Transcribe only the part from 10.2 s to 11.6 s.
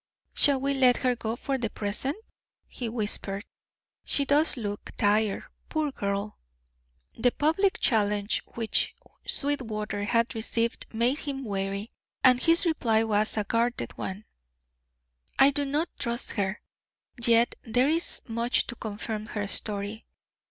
received made him